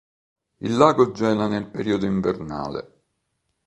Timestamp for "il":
0.61-0.77